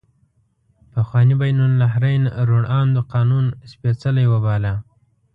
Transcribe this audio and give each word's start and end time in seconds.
پخواني 0.91 1.35
بین 1.41 1.57
النهرین 1.67 2.23
روڼ 2.47 2.63
اندو 2.77 3.01
قانون 3.13 3.45
سپیڅلی 3.71 4.25
وباله. 4.29 4.73